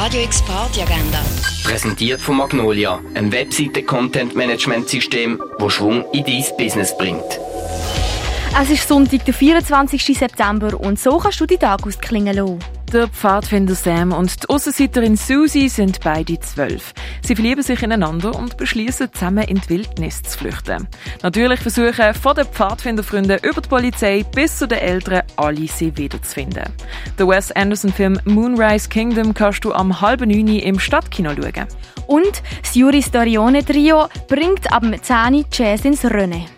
Radio 0.00 0.22
X 0.22 0.40
Party 0.42 0.80
Agenda. 0.80 1.20
Präsentiert 1.64 2.20
von 2.20 2.36
Magnolia, 2.36 3.00
einem 3.14 3.32
Webseite-Content-Management-System, 3.32 5.42
das 5.58 5.72
Schwung 5.72 6.04
in 6.12 6.24
dein 6.24 6.44
Business 6.56 6.96
bringt. 6.96 7.40
Es 8.62 8.70
ist 8.70 8.86
Sonntag, 8.86 9.24
der 9.24 9.34
24. 9.34 10.16
September 10.16 10.78
und 10.78 11.00
so 11.00 11.18
kannst 11.18 11.40
du 11.40 11.46
die 11.46 11.56
Tag 11.56 11.84
ausklingen 11.84 12.36
lassen. 12.36 12.77
Der 12.92 13.06
Pfadfinder 13.06 13.74
Sam 13.74 14.12
und 14.12 14.42
die 14.42 14.48
Aussenseiterin 14.48 15.16
Susie 15.16 15.68
sind 15.68 16.00
beide 16.00 16.40
zwölf. 16.40 16.94
Sie 17.22 17.34
verlieben 17.34 17.62
sich 17.62 17.82
ineinander 17.82 18.34
und 18.34 18.56
beschließen 18.56 19.12
zusammen 19.12 19.44
in 19.44 19.60
die 19.60 19.68
Wildnis 19.68 20.22
zu 20.22 20.38
flüchten. 20.38 20.88
Natürlich 21.22 21.60
versuchen 21.60 22.14
von 22.14 22.34
den 22.34 22.46
Pfadfinderfreunden 22.46 23.40
über 23.42 23.60
die 23.60 23.68
Polizei 23.68 24.24
bis 24.34 24.56
zu 24.56 24.66
den 24.66 24.78
Eltern 24.78 25.22
alle 25.36 25.66
sie 25.66 25.94
wiederzufinden. 25.98 26.72
Der 27.18 27.28
Wes 27.28 27.52
Anderson-Film 27.52 28.20
Moonrise 28.24 28.88
Kingdom 28.88 29.34
kannst 29.34 29.66
du 29.66 29.74
am 29.74 30.00
halben 30.00 30.30
neun 30.30 30.48
im 30.48 30.78
Stadtkino 30.78 31.32
schauen. 31.34 31.66
Und 32.06 32.42
das 32.62 32.74
Juri 32.74 33.02
Storione 33.02 33.66
Trio 33.66 34.08
bringt 34.28 34.72
ab 34.72 34.82
dem 34.82 35.02
10 35.02 35.44
Jazz 35.52 35.84
ins 35.84 36.06
Rennen. 36.06 36.57